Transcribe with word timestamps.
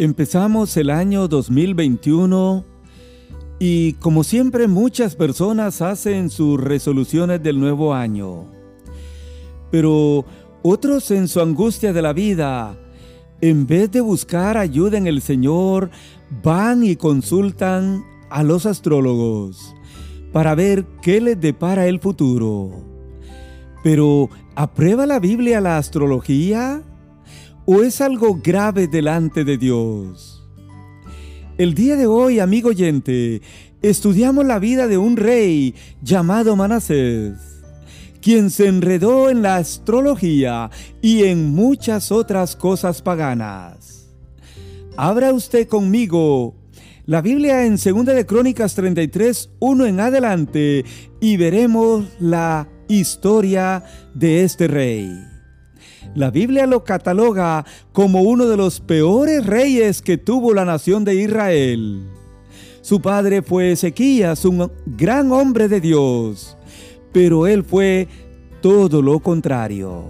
Empezamos 0.00 0.76
el 0.76 0.90
año 0.90 1.26
2021 1.26 2.64
y 3.58 3.94
como 3.94 4.22
siempre 4.22 4.68
muchas 4.68 5.16
personas 5.16 5.82
hacen 5.82 6.30
sus 6.30 6.60
resoluciones 6.60 7.42
del 7.42 7.58
nuevo 7.58 7.92
año. 7.92 8.44
Pero 9.72 10.24
otros 10.62 11.10
en 11.10 11.26
su 11.26 11.40
angustia 11.40 11.92
de 11.92 12.00
la 12.00 12.12
vida, 12.12 12.78
en 13.40 13.66
vez 13.66 13.90
de 13.90 14.00
buscar 14.00 14.56
ayuda 14.56 14.98
en 14.98 15.08
el 15.08 15.20
Señor, 15.20 15.90
van 16.44 16.84
y 16.84 16.94
consultan 16.94 18.04
a 18.30 18.44
los 18.44 18.66
astrólogos 18.66 19.74
para 20.32 20.54
ver 20.54 20.86
qué 21.02 21.20
les 21.20 21.40
depara 21.40 21.88
el 21.88 21.98
futuro. 21.98 22.70
Pero, 23.82 24.30
¿aprueba 24.54 25.06
la 25.06 25.18
Biblia 25.18 25.60
la 25.60 25.76
astrología? 25.76 26.84
O 27.70 27.82
es 27.82 28.00
algo 28.00 28.40
grave 28.42 28.88
delante 28.88 29.44
de 29.44 29.58
Dios? 29.58 30.42
El 31.58 31.74
día 31.74 31.96
de 31.96 32.06
hoy, 32.06 32.40
amigo 32.40 32.70
oyente, 32.70 33.42
estudiamos 33.82 34.46
la 34.46 34.58
vida 34.58 34.86
de 34.86 34.96
un 34.96 35.18
rey 35.18 35.74
llamado 36.00 36.56
Manasés, 36.56 37.34
quien 38.22 38.48
se 38.48 38.68
enredó 38.68 39.28
en 39.28 39.42
la 39.42 39.56
astrología 39.56 40.70
y 41.02 41.24
en 41.24 41.50
muchas 41.50 42.10
otras 42.10 42.56
cosas 42.56 43.02
paganas. 43.02 44.08
Abra 44.96 45.34
usted 45.34 45.68
conmigo 45.68 46.54
la 47.04 47.20
Biblia 47.20 47.66
en 47.66 47.76
2 47.76 48.06
de 48.06 48.24
Crónicas 48.24 48.74
33, 48.76 49.50
1 49.58 49.84
en 49.84 50.00
adelante, 50.00 50.86
y 51.20 51.36
veremos 51.36 52.06
la 52.18 52.66
historia 52.88 53.84
de 54.14 54.44
este 54.44 54.68
rey. 54.68 55.27
La 56.18 56.32
Biblia 56.32 56.66
lo 56.66 56.82
cataloga 56.82 57.64
como 57.92 58.22
uno 58.22 58.46
de 58.48 58.56
los 58.56 58.80
peores 58.80 59.46
reyes 59.46 60.02
que 60.02 60.18
tuvo 60.18 60.52
la 60.52 60.64
nación 60.64 61.04
de 61.04 61.14
Israel. 61.14 62.08
Su 62.80 63.00
padre 63.00 63.40
fue 63.40 63.70
Ezequías, 63.70 64.44
un 64.44 64.68
gran 64.84 65.30
hombre 65.30 65.68
de 65.68 65.80
Dios, 65.80 66.56
pero 67.12 67.46
él 67.46 67.62
fue 67.62 68.08
todo 68.60 69.00
lo 69.00 69.20
contrario. 69.20 70.06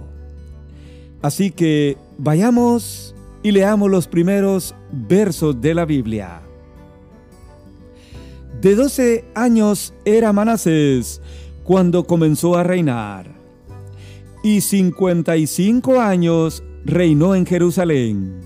Así 1.21 1.51
que 1.51 1.95
vayamos 2.17 3.13
y 3.43 3.51
leamos 3.51 3.91
los 3.91 4.07
primeros 4.07 4.73
versos 4.91 5.61
de 5.61 5.75
la 5.75 5.85
Biblia. 5.85 6.41
De 8.59 8.73
12 8.73 9.25
años 9.35 9.93
era 10.05 10.33
Manasés 10.33 11.21
cuando 11.63 12.03
comenzó 12.05 12.57
a 12.57 12.63
reinar 12.63 13.38
y 14.43 14.61
55 14.61 15.99
años 15.99 16.63
reinó 16.85 17.35
en 17.35 17.45
Jerusalén. 17.45 18.41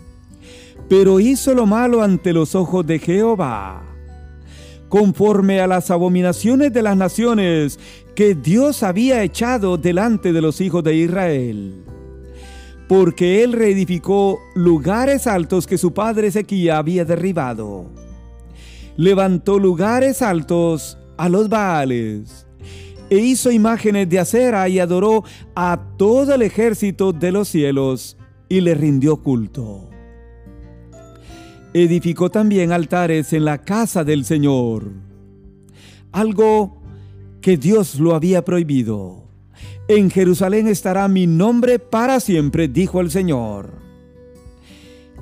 Pero 0.90 1.20
hizo 1.20 1.54
lo 1.54 1.66
malo 1.66 2.02
ante 2.04 2.34
los 2.34 2.56
ojos 2.56 2.86
de 2.86 3.00
Jehová, 3.00 3.84
conforme 4.90 5.60
a 5.60 5.68
las 5.68 5.92
abominaciones 5.92 6.74
de 6.74 6.82
las 6.82 6.98
naciones 6.98 7.80
que 8.16 8.36
Dios 8.36 8.84
había 8.84 9.24
echado 9.24 9.78
delante 9.78 10.34
de 10.34 10.42
los 10.42 10.62
hijos 10.62 10.84
de 10.84 10.96
Israel. 10.96 11.84
Porque 12.88 13.44
él 13.44 13.54
reedificó 13.54 14.40
lugares 14.56 15.26
altos 15.26 15.66
que 15.66 15.78
su 15.78 15.94
padre 15.94 16.28
Ezequiel 16.28 16.72
había 16.72 17.06
derribado. 17.06 17.90
Levantó 18.98 19.58
lugares 19.58 20.22
altos 20.22 20.98
a 21.18 21.30
los 21.30 21.50
Baales 21.50 22.46
e 23.10 23.18
hizo 23.18 23.52
imágenes 23.52 24.10
de 24.10 24.20
acera 24.20 24.68
y 24.70 24.80
adoró 24.80 25.24
a 25.56 25.80
todo 25.98 26.34
el 26.34 26.42
ejército 26.42 27.14
de 27.14 27.32
los 27.32 27.48
cielos 27.48 28.18
y 28.50 28.62
le 28.62 28.76
rindió 28.76 29.18
culto. 29.18 29.90
Edificó 31.74 32.30
también 32.30 32.72
altares 32.72 33.34
en 33.34 33.46
la 33.46 33.60
casa 33.60 34.04
del 34.04 34.26
Señor, 34.26 34.92
algo 36.12 36.78
que 37.42 37.58
Dios 37.58 38.00
lo 38.00 38.14
había 38.14 38.46
prohibido. 38.46 39.24
En 39.88 40.10
Jerusalén 40.10 40.68
estará 40.68 41.08
mi 41.08 41.28
nombre 41.28 41.80
para 41.80 42.20
siempre, 42.20 42.68
dijo 42.68 43.02
el 43.02 43.12
Señor. 43.12 43.72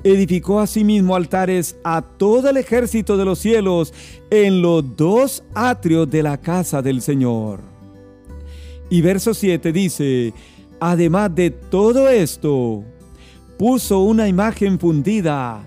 Edificó 0.04 0.60
asimismo 0.60 1.16
altares 1.16 1.76
a 1.84 2.02
todo 2.02 2.50
el 2.50 2.56
ejército 2.56 3.16
de 3.16 3.24
los 3.24 3.38
cielos 3.38 3.94
en 4.30 4.60
los 4.60 4.96
dos 4.96 5.42
atrios 5.54 6.10
de 6.10 6.22
la 6.22 6.40
casa 6.40 6.82
del 6.82 7.00
Señor. 7.00 7.71
Y 8.92 9.00
verso 9.00 9.32
7 9.32 9.72
dice, 9.72 10.34
además 10.78 11.34
de 11.34 11.50
todo 11.50 12.10
esto, 12.10 12.84
puso 13.58 14.00
una 14.00 14.28
imagen 14.28 14.78
fundida 14.78 15.64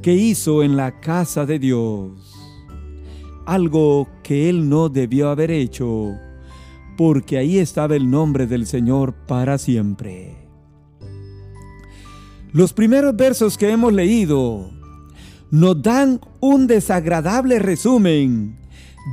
que 0.00 0.14
hizo 0.14 0.62
en 0.62 0.74
la 0.74 1.00
casa 1.00 1.44
de 1.44 1.58
Dios. 1.58 2.12
Algo 3.44 4.08
que 4.22 4.48
él 4.48 4.70
no 4.70 4.88
debió 4.88 5.28
haber 5.28 5.50
hecho, 5.50 6.12
porque 6.96 7.36
ahí 7.36 7.58
estaba 7.58 7.94
el 7.94 8.10
nombre 8.10 8.46
del 8.46 8.66
Señor 8.66 9.12
para 9.12 9.58
siempre. 9.58 10.34
Los 12.52 12.72
primeros 12.72 13.14
versos 13.14 13.58
que 13.58 13.70
hemos 13.70 13.92
leído 13.92 14.70
nos 15.50 15.82
dan 15.82 16.22
un 16.40 16.68
desagradable 16.68 17.58
resumen 17.58 18.56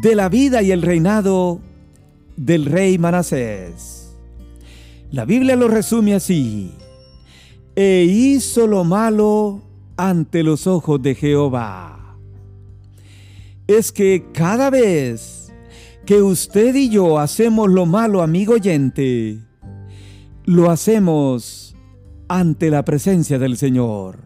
de 0.01 0.15
la 0.15 0.29
vida 0.29 0.61
y 0.61 0.71
el 0.71 0.81
reinado 0.81 1.59
del 2.45 2.65
rey 2.65 2.97
Manasés. 2.97 4.17
La 5.11 5.25
Biblia 5.25 5.55
lo 5.55 5.67
resume 5.67 6.15
así. 6.15 6.71
E 7.75 8.05
hizo 8.09 8.65
lo 8.65 8.83
malo 8.83 9.61
ante 9.95 10.41
los 10.41 10.65
ojos 10.65 11.01
de 11.01 11.13
Jehová. 11.13 12.17
Es 13.67 13.91
que 13.91 14.25
cada 14.33 14.69
vez 14.69 15.53
que 16.05 16.21
usted 16.21 16.73
y 16.75 16.89
yo 16.89 17.19
hacemos 17.19 17.69
lo 17.69 17.85
malo, 17.85 18.23
amigo 18.23 18.55
oyente, 18.55 19.37
lo 20.45 20.71
hacemos 20.71 21.75
ante 22.27 22.71
la 22.71 22.83
presencia 22.83 23.37
del 23.37 23.55
Señor. 23.55 24.19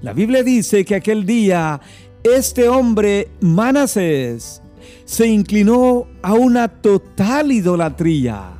La 0.00 0.12
Biblia 0.12 0.44
dice 0.44 0.84
que 0.84 0.94
aquel 0.94 1.26
día 1.26 1.80
este 2.22 2.68
hombre 2.68 3.30
Manasés 3.40 4.62
se 5.08 5.26
inclinó 5.26 6.06
a 6.20 6.34
una 6.34 6.68
total 6.68 7.50
idolatría. 7.50 8.52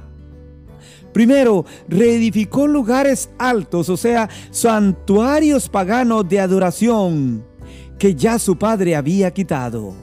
Primero, 1.12 1.66
reedificó 1.88 2.66
lugares 2.66 3.28
altos, 3.38 3.90
o 3.90 3.98
sea, 3.98 4.30
santuarios 4.50 5.68
paganos 5.68 6.26
de 6.26 6.40
adoración 6.40 7.44
que 7.98 8.14
ya 8.14 8.38
su 8.38 8.56
padre 8.56 8.96
había 8.96 9.30
quitado. 9.30 9.94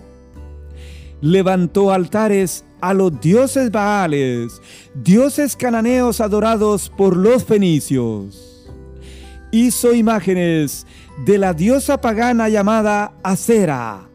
Levantó 1.19 1.91
altares 1.91 2.63
a 2.79 2.93
los 2.93 3.19
dioses 3.19 3.71
baales, 3.71 4.61
dioses 4.93 5.55
cananeos 5.55 6.21
adorados 6.21 6.91
por 6.95 7.17
los 7.17 7.43
fenicios. 7.43 8.69
Hizo 9.51 9.95
imágenes 9.95 10.85
de 11.25 11.39
la 11.39 11.55
diosa 11.55 11.99
pagana 11.99 12.49
llamada 12.49 13.15
Acera 13.23 14.09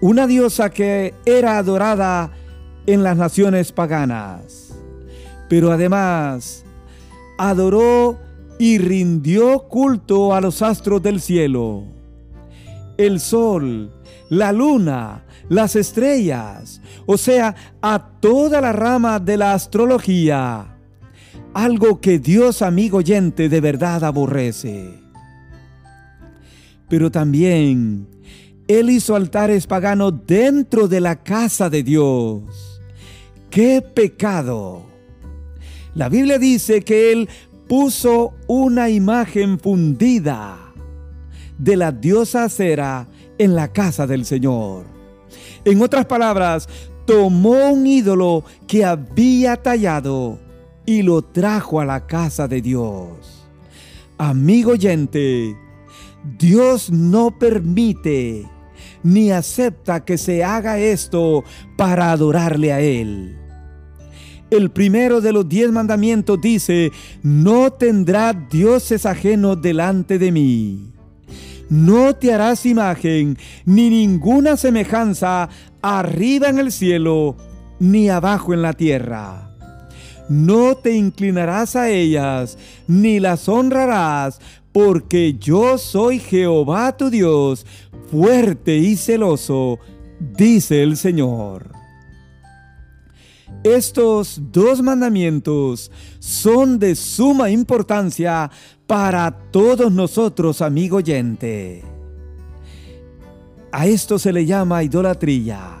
una 0.00 0.26
diosa 0.26 0.70
que 0.70 1.14
era 1.24 1.58
adorada 1.58 2.32
en 2.86 3.02
las 3.02 3.16
naciones 3.16 3.72
paganas, 3.72 4.74
pero 5.48 5.72
además 5.72 6.64
adoró 7.38 8.18
y 8.58 8.78
rindió 8.78 9.68
culto 9.68 10.34
a 10.34 10.40
los 10.40 10.62
astros 10.62 11.02
del 11.02 11.20
cielo, 11.20 11.84
el 12.96 13.20
sol, 13.20 13.92
la 14.28 14.52
luna, 14.52 15.24
las 15.48 15.76
estrellas, 15.76 16.80
o 17.06 17.16
sea, 17.16 17.54
a 17.80 18.10
toda 18.20 18.60
la 18.60 18.72
rama 18.72 19.18
de 19.20 19.36
la 19.36 19.54
astrología, 19.54 20.76
algo 21.54 22.00
que 22.00 22.18
Dios 22.18 22.62
amigo 22.62 22.98
oyente 22.98 23.48
de 23.48 23.60
verdad 23.60 24.04
aborrece. 24.04 25.00
Pero 26.88 27.10
también 27.10 28.08
él 28.68 28.90
hizo 28.90 29.16
altares 29.16 29.66
paganos 29.66 30.12
dentro 30.26 30.88
de 30.88 31.00
la 31.00 31.16
casa 31.22 31.70
de 31.70 31.82
Dios. 31.82 32.82
¡Qué 33.48 33.80
pecado! 33.82 34.82
La 35.94 36.10
Biblia 36.10 36.38
dice 36.38 36.82
que 36.82 37.10
Él 37.10 37.28
puso 37.66 38.34
una 38.46 38.90
imagen 38.90 39.58
fundida 39.58 40.58
de 41.56 41.76
la 41.76 41.92
diosa 41.92 42.48
Cera 42.50 43.08
en 43.38 43.54
la 43.54 43.72
casa 43.72 44.06
del 44.06 44.26
Señor. 44.26 44.84
En 45.64 45.80
otras 45.80 46.04
palabras, 46.04 46.68
tomó 47.06 47.70
un 47.72 47.86
ídolo 47.86 48.44
que 48.66 48.84
había 48.84 49.56
tallado 49.56 50.38
y 50.84 51.02
lo 51.02 51.22
trajo 51.22 51.80
a 51.80 51.86
la 51.86 52.06
casa 52.06 52.46
de 52.46 52.60
Dios. 52.60 53.48
Amigo 54.18 54.72
oyente, 54.72 55.56
Dios 56.38 56.90
no 56.90 57.38
permite 57.38 58.46
ni 59.02 59.30
acepta 59.30 60.04
que 60.04 60.18
se 60.18 60.44
haga 60.44 60.78
esto 60.78 61.44
para 61.76 62.12
adorarle 62.12 62.72
a 62.72 62.80
Él. 62.80 63.36
El 64.50 64.70
primero 64.70 65.20
de 65.20 65.32
los 65.32 65.48
diez 65.48 65.70
mandamientos 65.70 66.40
dice, 66.40 66.90
no 67.22 67.70
tendrá 67.70 68.32
dioses 68.32 69.04
ajenos 69.04 69.60
delante 69.60 70.18
de 70.18 70.32
mí. 70.32 70.92
No 71.68 72.14
te 72.14 72.32
harás 72.32 72.64
imagen 72.64 73.36
ni 73.66 73.90
ninguna 73.90 74.56
semejanza 74.56 75.50
arriba 75.82 76.48
en 76.48 76.58
el 76.58 76.72
cielo 76.72 77.36
ni 77.78 78.08
abajo 78.08 78.54
en 78.54 78.62
la 78.62 78.72
tierra. 78.72 79.50
No 80.30 80.76
te 80.76 80.94
inclinarás 80.94 81.76
a 81.76 81.90
ellas 81.90 82.56
ni 82.86 83.20
las 83.20 83.48
honrarás, 83.48 84.40
porque 84.78 85.34
yo 85.34 85.76
soy 85.76 86.20
Jehová 86.20 86.96
tu 86.96 87.10
Dios, 87.10 87.66
fuerte 88.12 88.76
y 88.76 88.96
celoso, 88.96 89.80
dice 90.20 90.84
el 90.84 90.96
Señor. 90.96 91.72
Estos 93.64 94.40
dos 94.52 94.80
mandamientos 94.80 95.90
son 96.20 96.78
de 96.78 96.94
suma 96.94 97.50
importancia 97.50 98.52
para 98.86 99.36
todos 99.50 99.90
nosotros, 99.90 100.62
amigo 100.62 100.98
oyente. 100.98 101.82
A 103.72 103.88
esto 103.88 104.16
se 104.16 104.32
le 104.32 104.46
llama 104.46 104.84
idolatría. 104.84 105.80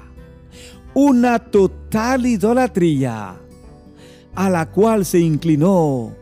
Una 0.92 1.38
total 1.38 2.26
idolatría 2.26 3.36
a 4.34 4.50
la 4.50 4.68
cual 4.72 5.04
se 5.04 5.20
inclinó 5.20 6.16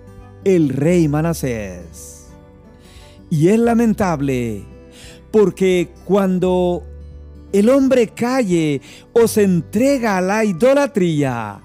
el 0.45 0.69
rey 0.69 1.09
Manasés. 1.09 2.16
Y 3.31 3.49
es 3.49 3.59
lamentable 3.59 4.65
porque 5.31 5.91
cuando 6.05 6.83
el 7.53 7.69
hombre 7.69 8.09
calle 8.09 8.81
o 9.13 9.29
se 9.29 9.43
entrega 9.43 10.19
a 10.19 10.21
la 10.21 10.45
idolatría, 10.45 11.61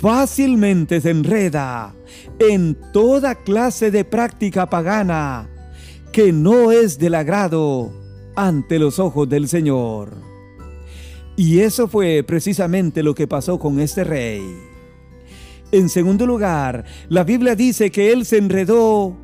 fácilmente 0.00 1.00
se 1.00 1.10
enreda 1.10 1.94
en 2.38 2.76
toda 2.92 3.34
clase 3.34 3.90
de 3.90 4.04
práctica 4.04 4.68
pagana 4.68 5.48
que 6.12 6.32
no 6.32 6.70
es 6.70 6.98
del 6.98 7.14
agrado 7.14 7.92
ante 8.36 8.78
los 8.78 8.98
ojos 8.98 9.28
del 9.28 9.48
Señor. 9.48 10.14
Y 11.36 11.60
eso 11.60 11.88
fue 11.88 12.22
precisamente 12.22 13.02
lo 13.02 13.14
que 13.14 13.26
pasó 13.26 13.58
con 13.58 13.80
este 13.80 14.04
rey. 14.04 14.42
En 15.72 15.88
segundo 15.88 16.24
lugar, 16.24 16.84
la 17.08 17.24
Biblia 17.24 17.56
dice 17.56 17.90
que 17.90 18.12
él 18.12 18.24
se 18.24 18.38
enredó 18.38 19.16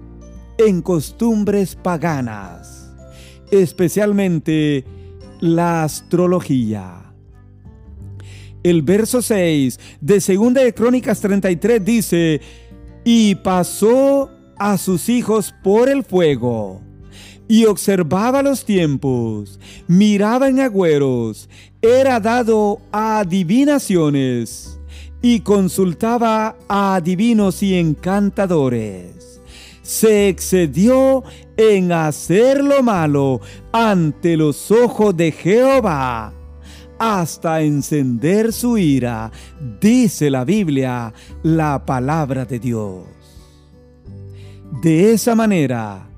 en 0.67 0.82
costumbres 0.82 1.75
paganas, 1.75 2.93
especialmente 3.50 4.85
la 5.41 5.85
astrología. 5.85 7.12
El 8.62 8.82
verso 8.82 9.23
6 9.23 9.81
de 10.00 10.20
Segunda 10.20 10.62
de 10.62 10.73
Crónicas 10.73 11.20
33 11.20 11.85
dice, 11.85 12.41
y 13.05 13.35
pasó 13.37 14.31
a 14.56 14.79
sus 14.79 15.09
hijos 15.09 15.53
por 15.64 15.88
el 15.88 16.05
fuego, 16.05 16.81
y 17.49 17.65
observaba 17.65 18.43
los 18.43 18.65
tiempos, 18.65 19.58
miraba 19.88 20.49
en 20.49 20.61
agüeros, 20.61 21.49
era 21.81 22.20
dado 22.20 22.81
a 22.93 23.19
adivinaciones, 23.20 24.79
y 25.20 25.41
consultaba 25.41 26.56
a 26.69 26.97
adivinos 26.97 27.62
y 27.62 27.75
encantadores 27.75 29.21
se 29.93 30.31
excedió 30.31 31.23
en 31.59 31.93
hacer 31.93 32.65
lo 32.65 32.83
malo 32.83 33.43
ante 33.73 34.39
los 34.39 34.71
ojos 34.71 35.15
de 35.15 35.33
Jehová 35.33 36.33
hasta 36.99 37.61
encender 37.61 38.55
su 38.55 38.79
ira, 38.79 39.31
dice 39.83 40.31
la 40.31 40.47
Biblia, 40.47 41.12
la 41.43 41.85
palabra 41.85 42.47
de 42.47 42.59
Dios. 42.59 43.05
De 44.83 45.12
esa 45.12 45.35
manera, 45.35 46.09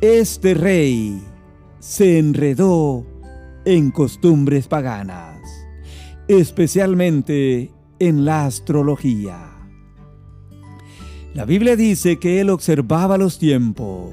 este 0.00 0.54
rey 0.54 1.22
se 1.78 2.18
enredó 2.18 3.06
en 3.64 3.92
costumbres 3.92 4.66
paganas, 4.66 5.40
especialmente 6.26 7.70
en 8.00 8.24
la 8.24 8.46
astrología. 8.46 9.47
La 11.38 11.44
Biblia 11.44 11.76
dice 11.76 12.18
que 12.18 12.40
él 12.40 12.50
observaba 12.50 13.16
los 13.16 13.38
tiempos. 13.38 14.12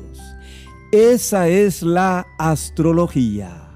Esa 0.92 1.48
es 1.48 1.82
la 1.82 2.28
astrología. 2.38 3.68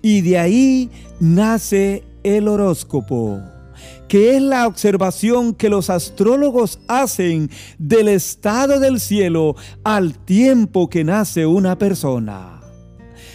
Y 0.00 0.22
de 0.22 0.38
ahí 0.38 0.90
nace 1.20 2.02
el 2.22 2.48
horóscopo, 2.48 3.42
que 4.08 4.36
es 4.36 4.42
la 4.42 4.66
observación 4.66 5.52
que 5.52 5.68
los 5.68 5.90
astrólogos 5.90 6.80
hacen 6.88 7.50
del 7.76 8.08
estado 8.08 8.80
del 8.80 9.00
cielo 9.00 9.54
al 9.84 10.16
tiempo 10.16 10.88
que 10.88 11.04
nace 11.04 11.44
una 11.44 11.76
persona. 11.76 12.62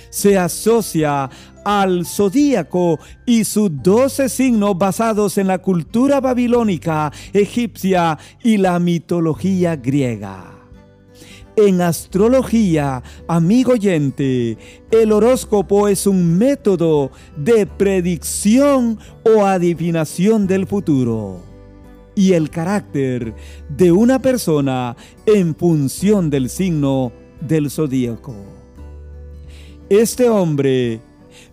Se 0.10 0.36
asocia 0.36 1.30
al 1.64 2.06
zodíaco 2.06 3.00
y 3.26 3.44
sus 3.44 3.72
doce 3.82 4.30
signos 4.30 4.78
basados 4.78 5.38
en 5.38 5.48
la 5.48 5.60
cultura 5.60 6.20
babilónica, 6.20 7.12
egipcia 7.34 8.18
y 8.44 8.58
la 8.58 8.80
mitología 8.80 9.76
griega. 9.76 10.52
En 11.58 11.82
astrología, 11.82 13.04
amigo 13.28 13.74
oyente, 13.74 14.58
el 14.90 15.12
horóscopo 15.12 15.90
es 15.90 16.08
un 16.08 16.38
método 16.38 17.12
de 17.36 17.66
predicción 17.66 18.98
o 19.24 19.46
adivinación 19.46 20.48
del 20.48 20.66
futuro 20.66 21.42
y 22.16 22.34
el 22.34 22.50
carácter 22.50 23.34
de 23.70 23.92
una 23.92 24.20
persona 24.20 24.96
en 25.26 25.56
función 25.56 26.30
del 26.30 26.50
signo 26.50 27.12
del 27.42 27.70
zodíaco. 27.70 28.36
Este 29.90 30.30
hombre 30.30 31.02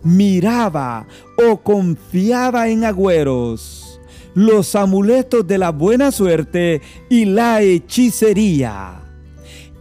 miraba 0.03 1.07
o 1.37 1.57
confiaba 1.57 2.69
en 2.69 2.85
agüeros, 2.85 3.99
los 4.33 4.75
amuletos 4.75 5.45
de 5.47 5.57
la 5.57 5.71
buena 5.71 6.11
suerte 6.11 6.81
y 7.09 7.25
la 7.25 7.61
hechicería. 7.61 9.01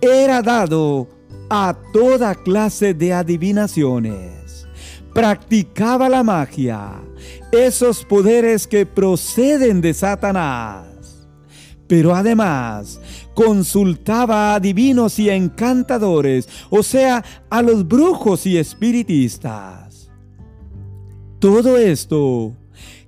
Era 0.01 0.43
dado 0.43 1.09
a 1.51 1.77
toda 1.93 2.35
clase 2.35 2.95
de 2.95 3.13
adivinaciones. 3.13 4.67
Practicaba 5.15 6.09
la 6.09 6.23
magia, 6.23 6.93
esos 7.51 8.05
poderes 8.05 8.67
que 8.67 8.87
proceden 8.87 9.81
de 9.81 9.95
Satanás. 9.95 10.87
Pero 11.89 12.15
además 12.15 13.01
consultaba 13.35 14.55
a 14.55 14.61
divinos 14.61 15.19
y 15.19 15.31
encantadores, 15.31 16.49
o 16.71 16.83
sea, 16.83 17.25
a 17.49 17.63
los 17.63 17.87
brujos 17.87 18.47
y 18.47 18.59
espiritistas 18.59 19.88
todo 21.39 21.77
esto 21.77 22.57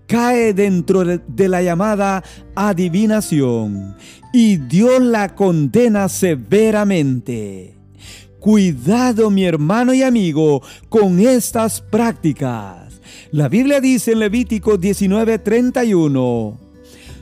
cae 0.07 0.55
dentro 0.55 1.05
de 1.05 1.49
la 1.49 1.63
llamada 1.63 2.25
adivinación 2.55 3.97
y 4.33 4.57
Dios 4.57 5.01
la 5.01 5.35
condena 5.35 6.09
severamente. 6.09 7.77
Cuidado 8.41 9.31
mi 9.31 9.45
hermano 9.45 9.95
y 9.95 10.03
amigo 10.03 10.63
con 10.89 11.21
estas 11.21 11.81
prácticas. 11.81 13.01
La 13.33 13.49
Biblia 13.49 13.81
dice 13.81 14.13
en 14.13 14.21
Levítico 14.21 14.79
19:31, 14.79 16.59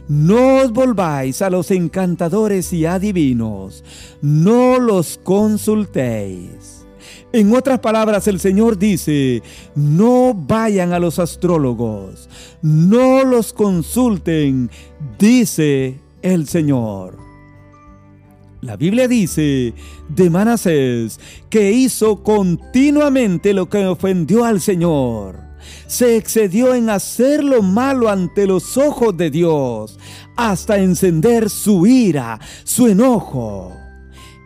no 0.09 0.57
os 0.57 0.73
volváis 0.73 1.43
a 1.43 1.51
los 1.51 1.71
encantadores 1.71 2.73
y 2.73 2.87
adivinos, 2.87 3.85
no 4.23 4.79
los 4.79 5.21
consultéis. 5.23 6.78
En 7.33 7.55
otras 7.55 7.81
palabras, 7.81 8.27
el 8.27 8.41
Señor 8.41 8.79
dice, 8.79 9.43
no 9.75 10.33
vayan 10.33 10.95
a 10.95 10.99
los 10.99 11.19
astrólogos, 11.19 12.29
no 12.63 13.23
los 13.25 13.53
consulten, 13.53 14.71
dice 15.19 16.01
el 16.23 16.49
Señor. 16.49 17.19
La 18.63 18.77
Biblia 18.77 19.07
dice 19.07 19.75
de 20.09 20.31
Manasés 20.31 21.21
que 21.49 21.71
hizo 21.71 22.23
continuamente 22.25 23.53
lo 23.53 23.69
que 23.69 23.87
ofendió 23.87 24.45
al 24.45 24.61
Señor. 24.61 25.37
Se 25.87 26.17
excedió 26.17 26.75
en 26.75 26.89
hacer 26.91 27.45
lo 27.45 27.63
malo 27.63 28.09
ante 28.09 28.47
los 28.47 28.77
ojos 28.77 29.17
de 29.17 29.31
Dios 29.31 29.99
hasta 30.37 30.79
encender 30.79 31.51
su 31.51 31.87
ira, 31.87 32.41
su 32.65 32.89
enojo. 32.89 33.75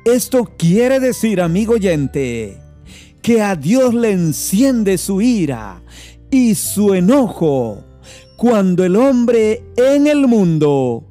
Esto 0.04 0.50
quiere 0.58 1.00
decir, 1.00 1.40
amigo 1.40 1.74
oyente, 1.74 2.61
que 3.22 3.40
a 3.40 3.54
Dios 3.54 3.94
le 3.94 4.10
enciende 4.10 4.98
su 4.98 5.22
ira 5.22 5.80
y 6.30 6.54
su 6.56 6.92
enojo 6.92 7.84
cuando 8.36 8.84
el 8.84 8.96
hombre 8.96 9.62
en 9.76 10.08
el 10.08 10.26
mundo 10.26 11.04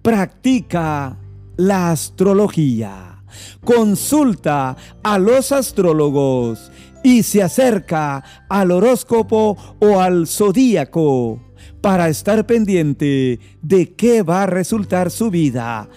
practica 0.00 1.18
la 1.56 1.90
astrología, 1.90 3.22
consulta 3.62 4.76
a 5.02 5.18
los 5.18 5.52
astrólogos 5.52 6.72
y 7.04 7.22
se 7.22 7.42
acerca 7.42 8.24
al 8.48 8.70
horóscopo 8.70 9.56
o 9.80 10.00
al 10.00 10.26
zodíaco 10.26 11.40
para 11.82 12.08
estar 12.08 12.46
pendiente 12.46 13.38
de 13.60 13.94
qué 13.94 14.22
va 14.22 14.44
a 14.44 14.46
resultar 14.46 15.10
su 15.10 15.30
vida 15.30 15.90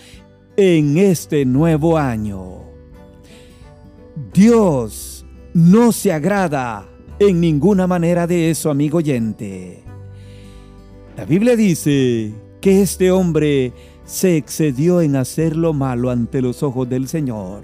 en 0.57 0.97
este 0.97 1.45
nuevo 1.45 1.97
año. 1.97 2.63
Dios 4.33 5.14
no 5.55 5.93
se 5.93 6.11
agrada 6.11 6.85
en 7.17 7.39
ninguna 7.39 7.87
manera 7.87 8.27
de 8.27 8.49
eso, 8.51 8.69
amigo 8.69 8.97
oyente. 8.97 9.81
La 11.15 11.23
Biblia 11.23 11.55
dice 11.55 12.33
que 12.59 12.81
este 12.81 13.09
hombre 13.09 13.71
se 14.03 14.35
excedió 14.35 14.99
en 14.99 15.15
hacer 15.15 15.55
lo 15.55 15.71
malo 15.71 16.11
ante 16.11 16.41
los 16.41 16.61
ojos 16.61 16.89
del 16.89 17.07
Señor, 17.07 17.63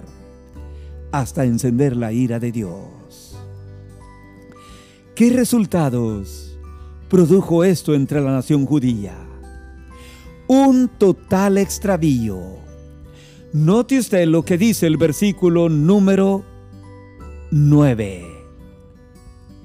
hasta 1.12 1.44
encender 1.44 1.98
la 1.98 2.14
ira 2.14 2.40
de 2.40 2.54
Dios. 2.54 3.38
¿Qué 5.14 5.30
resultados 5.32 6.58
produjo 7.10 7.66
esto 7.66 7.94
entre 7.94 8.22
la 8.22 8.32
nación 8.32 8.66
judía? 8.66 9.18
Un 10.48 10.88
total 10.98 11.58
extravío. 11.58 12.40
Note 13.52 14.00
usted 14.00 14.26
lo 14.28 14.46
que 14.46 14.58
dice 14.58 14.88
el 14.88 14.96
versículo 14.96 15.68
número 15.68 16.46
9. 17.52 18.26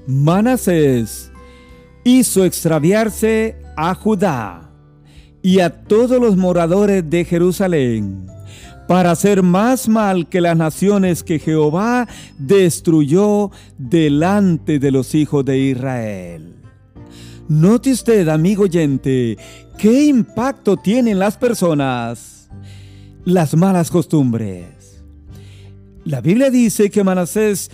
Manasés 0.08 1.30
hizo 2.04 2.44
extraviarse 2.44 3.56
a 3.76 3.94
Judá 3.94 4.70
y 5.40 5.60
a 5.60 5.84
todos 5.84 6.20
los 6.20 6.36
moradores 6.36 7.08
de 7.08 7.24
Jerusalén 7.24 8.26
para 8.88 9.12
hacer 9.12 9.42
más 9.44 9.88
mal 9.88 10.28
que 10.28 10.40
las 10.40 10.56
naciones 10.56 11.22
que 11.22 11.38
Jehová 11.38 12.08
destruyó 12.38 13.52
delante 13.78 14.80
de 14.80 14.90
los 14.90 15.14
hijos 15.14 15.44
de 15.44 15.58
Israel. 15.58 16.56
Note 17.48 17.92
usted, 17.92 18.26
amigo 18.28 18.64
oyente, 18.64 19.38
qué 19.78 20.06
impacto 20.06 20.76
tienen 20.76 21.20
las 21.20 21.36
personas 21.36 22.36
las 23.24 23.56
malas 23.56 23.90
costumbres. 23.90 24.75
La 26.06 26.20
Biblia 26.20 26.50
dice 26.50 26.88
que 26.88 27.02
Manasés 27.02 27.70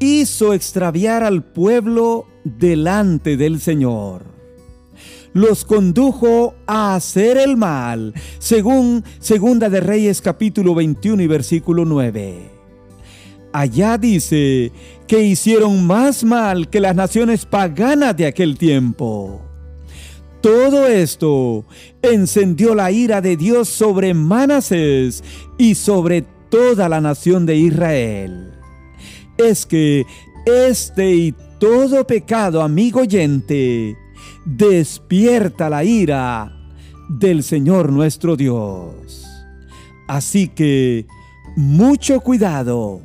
hizo 0.00 0.54
extraviar 0.54 1.22
al 1.22 1.44
pueblo 1.44 2.26
delante 2.44 3.36
del 3.36 3.60
Señor 3.60 4.34
los 5.34 5.64
condujo 5.64 6.54
a 6.64 6.94
hacer 6.94 7.36
el 7.36 7.56
mal, 7.56 8.14
según 8.38 9.04
Segunda 9.18 9.68
de 9.68 9.80
Reyes 9.80 10.22
capítulo 10.22 10.76
21 10.76 11.22
y 11.22 11.26
versículo 11.26 11.84
9. 11.84 12.50
Allá 13.52 13.98
dice 13.98 14.70
que 15.08 15.22
hicieron 15.22 15.84
más 15.86 16.22
mal 16.22 16.70
que 16.70 16.80
las 16.80 16.94
naciones 16.94 17.46
paganas 17.46 18.16
de 18.16 18.26
aquel 18.26 18.56
tiempo. 18.56 19.42
Todo 20.40 20.86
esto 20.86 21.64
encendió 22.00 22.76
la 22.76 22.92
ira 22.92 23.20
de 23.20 23.36
Dios 23.36 23.68
sobre 23.68 24.14
Manasés 24.14 25.24
y 25.58 25.74
sobre 25.74 26.24
toda 26.54 26.88
la 26.88 27.00
nación 27.00 27.46
de 27.46 27.56
Israel. 27.56 28.52
Es 29.36 29.66
que 29.66 30.06
este 30.46 31.12
y 31.12 31.34
todo 31.58 32.06
pecado, 32.06 32.62
amigo 32.62 33.00
oyente, 33.00 33.98
despierta 34.44 35.68
la 35.68 35.82
ira 35.82 36.56
del 37.08 37.42
Señor 37.42 37.90
nuestro 37.90 38.36
Dios. 38.36 39.26
Así 40.06 40.46
que 40.46 41.08
mucho 41.56 42.20
cuidado 42.20 43.00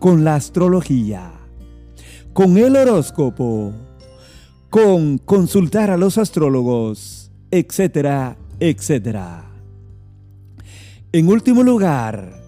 con 0.00 0.24
la 0.24 0.34
astrología, 0.34 1.30
con 2.32 2.58
el 2.58 2.74
horóscopo, 2.74 3.72
con 4.70 5.18
consultar 5.18 5.92
a 5.92 5.96
los 5.96 6.18
astrólogos, 6.18 7.30
etcétera, 7.52 8.36
etcétera. 8.58 9.44
En 11.12 11.28
último 11.28 11.62
lugar, 11.62 12.39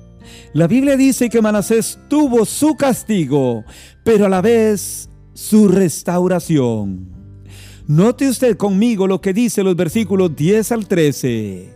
la 0.54 0.66
Biblia 0.66 0.96
dice 0.96 1.30
que 1.30 1.40
Manasés 1.40 1.98
tuvo 2.08 2.44
su 2.44 2.74
castigo, 2.76 3.64
pero 4.04 4.26
a 4.26 4.28
la 4.28 4.42
vez 4.42 5.08
su 5.32 5.68
restauración. 5.68 7.10
Note 7.86 8.28
usted 8.28 8.56
conmigo 8.56 9.06
lo 9.06 9.20
que 9.20 9.32
dice 9.32 9.62
los 9.62 9.76
versículos 9.76 10.36
10 10.36 10.72
al 10.72 10.86
13. 10.86 11.74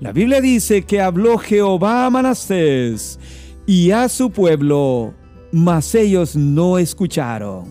La 0.00 0.12
Biblia 0.12 0.40
dice 0.40 0.82
que 0.82 1.00
habló 1.00 1.38
Jehová 1.38 2.06
a 2.06 2.10
Manasés 2.10 3.18
y 3.66 3.90
a 3.90 4.08
su 4.08 4.30
pueblo, 4.30 5.12
mas 5.50 5.94
ellos 5.94 6.36
no 6.36 6.78
escucharon. 6.78 7.66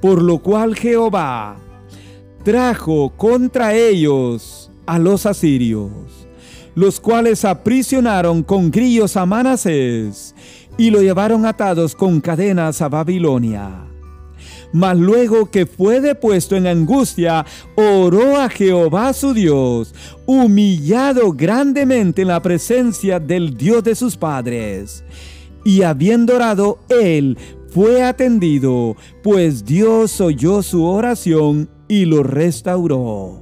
Por 0.00 0.22
lo 0.22 0.38
cual 0.38 0.74
Jehová 0.74 1.58
trajo 2.44 3.12
contra 3.16 3.74
ellos 3.74 4.70
a 4.86 4.98
los 4.98 5.26
asirios, 5.26 6.21
los 6.74 7.00
cuales 7.00 7.44
aprisionaron 7.44 8.42
con 8.42 8.70
grillos 8.70 9.16
a 9.16 9.26
Manasés 9.26 10.34
y 10.78 10.90
lo 10.90 11.02
llevaron 11.02 11.46
atados 11.46 11.94
con 11.94 12.20
cadenas 12.20 12.80
a 12.80 12.88
Babilonia 12.88 13.92
mas 14.72 14.96
luego 14.96 15.50
que 15.50 15.66
fue 15.66 16.00
depuesto 16.00 16.56
en 16.56 16.66
angustia, 16.66 17.44
oró 17.76 18.40
a 18.40 18.48
Jehová 18.48 19.12
su 19.12 19.34
Dios, 19.34 19.94
humillado 20.26 21.32
grandemente 21.32 22.22
en 22.22 22.28
la 22.28 22.40
presencia 22.40 23.20
del 23.20 23.56
Dios 23.56 23.84
de 23.84 23.94
sus 23.94 24.16
padres. 24.16 25.04
Y 25.64 25.82
habiendo 25.82 26.34
orado, 26.34 26.80
él 26.88 27.38
fue 27.68 28.02
atendido, 28.02 28.96
pues 29.22 29.64
Dios 29.64 30.20
oyó 30.20 30.62
su 30.62 30.84
oración 30.84 31.68
y 31.86 32.06
lo 32.06 32.22
restauró. 32.22 33.41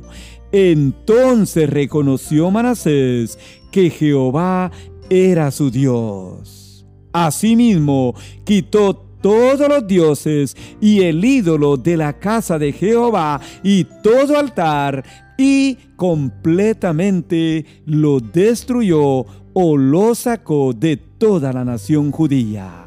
Entonces 0.52 1.70
reconoció 1.70 2.50
Manasés 2.50 3.38
que 3.70 3.90
Jehová 3.90 4.70
era 5.08 5.50
su 5.50 5.70
Dios. 5.70 6.86
Asimismo, 7.12 8.14
quitó 8.44 8.94
todos 9.20 9.68
los 9.68 9.86
dioses 9.86 10.56
y 10.80 11.02
el 11.02 11.24
ídolo 11.24 11.76
de 11.76 11.96
la 11.96 12.18
casa 12.18 12.58
de 12.58 12.72
Jehová 12.72 13.40
y 13.62 13.84
todo 14.02 14.38
altar 14.38 15.04
y 15.36 15.76
completamente 15.96 17.64
lo 17.86 18.20
destruyó 18.20 19.26
o 19.52 19.76
lo 19.76 20.14
sacó 20.14 20.72
de 20.72 20.96
toda 20.96 21.52
la 21.52 21.64
nación 21.64 22.10
judía. 22.12 22.86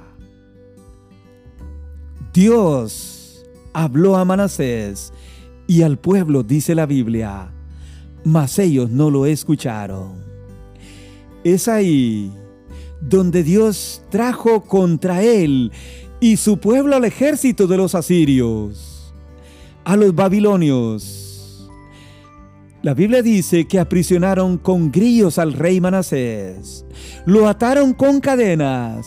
Dios 2.34 3.46
habló 3.74 4.16
a 4.16 4.26
Manasés 4.26 5.14
y 5.68 5.84
al 5.84 5.98
pueblo, 5.98 6.44
dice 6.44 6.74
la 6.76 6.86
Biblia, 6.86 7.53
mas 8.24 8.60
ellos 8.60 8.90
no 8.90 9.10
lo 9.10 9.26
escucharon. 9.26 10.24
Es 11.44 11.68
ahí 11.68 12.32
donde 13.02 13.44
Dios 13.44 14.02
trajo 14.10 14.62
contra 14.62 15.22
él 15.24 15.72
y 16.20 16.38
su 16.38 16.58
pueblo 16.58 16.96
al 16.96 17.04
ejército 17.04 17.68
de 17.68 17.78
los 17.78 17.96
asirios, 17.96 19.14
a 19.84 19.98
los 19.98 20.16
babilonios. 20.16 21.70
La 22.82 22.94
Biblia 22.94 23.22
dice 23.22 23.66
que 23.66 23.80
aprisionaron 23.80 24.58
con 24.58 24.92
grillos 24.92 25.38
al 25.38 25.54
rey 25.54 25.82
Manasés, 25.82 26.86
lo 27.26 27.48
ataron 27.48 27.94
con 27.94 28.20
cadenas 28.20 29.06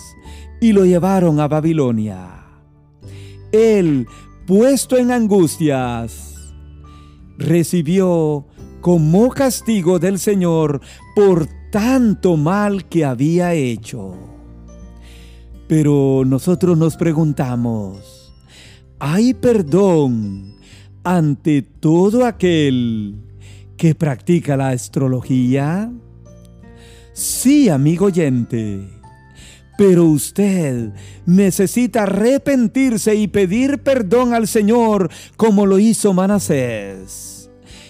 y 0.60 0.72
lo 0.72 0.84
llevaron 0.84 1.40
a 1.40 1.48
Babilonia. 1.48 2.44
Él, 3.52 4.06
puesto 4.46 4.96
en 4.96 5.10
angustias, 5.10 6.34
recibió 7.38 8.46
como 8.80 9.28
castigo 9.30 9.98
del 9.98 10.18
Señor 10.18 10.80
por 11.14 11.46
tanto 11.70 12.36
mal 12.36 12.88
que 12.88 13.04
había 13.04 13.54
hecho. 13.54 14.14
Pero 15.68 16.22
nosotros 16.24 16.78
nos 16.78 16.96
preguntamos, 16.96 18.32
¿hay 18.98 19.34
perdón 19.34 20.54
ante 21.02 21.62
todo 21.62 22.24
aquel 22.24 23.16
que 23.76 23.94
practica 23.94 24.56
la 24.56 24.68
astrología? 24.68 25.90
Sí, 27.12 27.68
amigo 27.68 28.06
oyente. 28.06 28.88
Pero 29.76 30.04
usted 30.04 30.92
necesita 31.26 32.04
arrepentirse 32.04 33.14
y 33.14 33.28
pedir 33.28 33.82
perdón 33.82 34.32
al 34.32 34.48
Señor 34.48 35.10
como 35.36 35.66
lo 35.66 35.78
hizo 35.78 36.14
Manasés. 36.14 37.35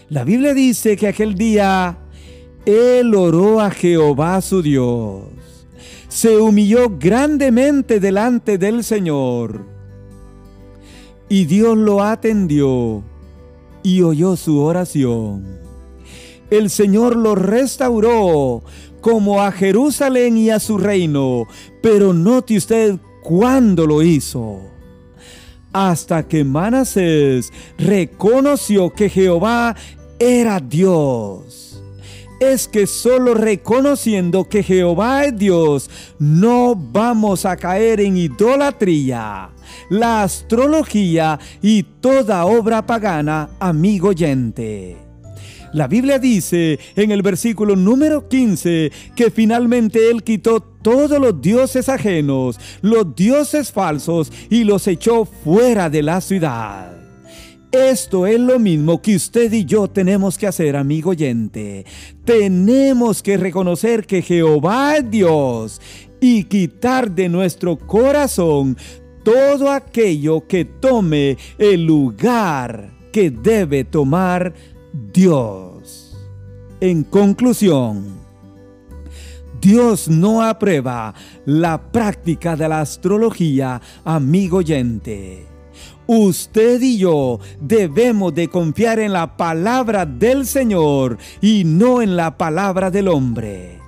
La 0.09 0.25
Biblia 0.25 0.55
dice 0.55 0.97
que 0.97 1.09
aquel 1.09 1.35
día 1.35 1.99
él 2.65 3.15
oró 3.15 3.61
a 3.61 3.71
Jehová 3.71 4.41
su 4.41 4.63
Dios 4.63 5.37
se 6.17 6.39
humilló 6.39 6.97
grandemente 6.99 8.01
delante 8.01 8.57
del 8.57 8.85
Señor. 8.85 9.67
Y 11.29 11.45
Dios 11.45 11.77
lo 11.77 12.03
atendió 12.03 13.03
y 13.83 14.01
oyó 14.01 14.35
su 14.37 14.59
oración. 14.61 15.59
El 16.49 16.71
Señor 16.71 17.17
lo 17.17 17.35
restauró 17.35 18.63
como 19.03 19.43
a 19.43 19.53
Jerusalén 19.53 20.39
y 20.39 20.49
a 20.49 20.59
su 20.59 20.79
reino, 20.79 21.47
pero 21.83 22.15
note 22.15 22.57
usted 22.57 22.99
cuándo 23.23 23.87
lo 23.87 24.03
hizo. 24.03 24.61
Hasta 25.71 26.27
que 26.27 26.45
Manasés 26.45 27.53
reconoció 27.77 28.89
que 28.89 29.11
Jehová 29.11 29.77
era 30.19 30.61
Dios 30.61 31.67
es 32.39 32.69
que 32.69 32.87
solo 32.87 33.35
reconociendo 33.35 34.45
que 34.45 34.63
Jehová 34.63 35.25
es 35.25 35.39
Dios, 35.39 35.91
no 36.19 36.75
vamos 36.75 37.47
a 37.47 37.57
caer 37.57 38.01
en 38.01 38.17
idolatría, 38.17 39.51
la 39.89 40.23
astrología 40.23 41.39
y 41.63 41.83
toda 41.83 42.45
obra 42.45 42.85
pagana, 42.85 43.49
amigo 43.59 44.09
oyente. 44.09 44.97
La 45.73 45.89
Biblia 45.89 46.19
dice 46.19 46.79
en 46.95 47.11
el 47.11 47.23
versículo 47.23 47.77
número 47.77 48.29
15 48.29 48.91
que 49.15 49.31
finalmente 49.31 50.11
Él 50.11 50.23
quitó 50.23 50.61
todos 50.61 51.19
los 51.21 51.41
dioses 51.41 51.89
ajenos, 51.89 52.59
los 52.83 53.15
dioses 53.15 53.73
falsos 53.73 54.33
y 54.49 54.65
los 54.65 54.87
echó 54.87 55.25
fuera 55.25 55.91
de 55.91 56.03
la 56.03 56.21
ciudad. 56.21 57.06
Esto 57.77 58.27
es 58.27 58.41
lo 58.41 58.59
mismo 58.59 59.03
que 59.03 59.15
usted 59.17 59.53
y 59.53 59.67
yo 59.67 59.87
tenemos 59.87 60.39
que 60.39 60.47
hacer, 60.47 60.77
amigo 60.77 61.11
oyente. 61.11 61.85
Tenemos 62.25 63.23
que 63.23 63.37
reconocer 63.37 64.07
que 64.07 64.23
Jehová 64.23 64.97
es 64.97 65.11
Dios 65.11 65.81
y 66.19 66.45
quitar 66.45 67.11
de 67.11 67.29
nuestro 67.29 67.77
corazón 67.77 68.79
todo 69.23 69.71
aquello 69.71 70.47
que 70.47 70.65
tome 70.65 71.37
el 71.59 71.85
lugar 71.85 72.93
que 73.13 73.31
debe 73.31 73.85
tomar 73.85 74.55
Dios. 75.13 76.17
En 76.81 77.05
conclusión, 77.05 78.19
Dios 79.61 80.09
no 80.09 80.43
aprueba 80.43 81.15
la 81.45 81.93
práctica 81.93 82.57
de 82.57 82.69
la 82.69 82.81
astrología, 82.81 83.83
amigo 84.03 84.59
oyente. 84.59 85.56
Usted 86.07 86.81
y 86.83 86.99
yo 86.99 87.41
debemos 87.61 88.35
de 88.35 88.49
confiar 88.49 89.01
en 89.01 89.13
la 89.13 89.37
palabra 89.37 90.07
del 90.07 90.47
Señor 90.47 91.19
y 91.41 91.65
no 91.65 92.01
en 92.01 92.17
la 92.17 92.39
palabra 92.39 92.91
del 92.91 93.09
hombre. 93.09 93.81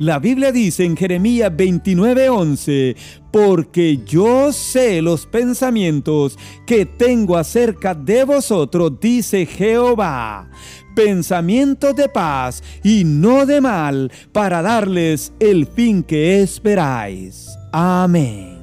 La 0.00 0.18
Biblia 0.18 0.50
dice 0.50 0.84
en 0.84 0.96
Jeremías 0.96 1.52
29:11, 1.54 2.96
porque 3.30 3.98
yo 4.04 4.50
sé 4.50 5.02
los 5.02 5.26
pensamientos 5.26 6.38
que 6.66 6.86
tengo 6.86 7.36
acerca 7.36 7.94
de 7.94 8.24
vosotros, 8.24 8.98
dice 8.98 9.44
Jehová, 9.44 10.48
pensamientos 10.96 11.94
de 11.94 12.08
paz 12.08 12.64
y 12.82 13.04
no 13.04 13.44
de 13.44 13.60
mal, 13.60 14.10
para 14.32 14.62
darles 14.62 15.34
el 15.38 15.66
fin 15.66 16.02
que 16.02 16.40
esperáis. 16.40 17.50
Amén. 17.70 18.58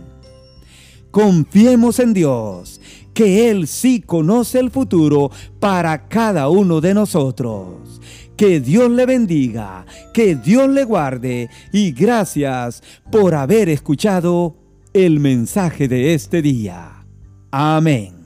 Confiemos 1.12 2.00
en 2.00 2.14
Dios 2.14 2.77
que 3.18 3.50
Él 3.50 3.68
sí 3.68 4.00
conoce 4.02 4.60
el 4.60 4.70
futuro 4.70 5.32
para 5.60 6.08
cada 6.08 6.50
uno 6.50 6.82
de 6.82 6.94
nosotros. 6.94 8.00
Que 8.36 8.60
Dios 8.60 8.92
le 8.92 9.08
bendiga, 9.08 9.88
que 10.14 10.36
Dios 10.36 10.70
le 10.70 10.84
guarde 10.84 11.50
y 11.74 11.94
gracias 11.94 12.84
por 13.12 13.34
haber 13.34 13.70
escuchado 13.70 14.56
el 14.94 15.20
mensaje 15.20 15.88
de 15.88 16.14
este 16.14 16.44
día. 16.44 17.08
Amén. 17.50 18.17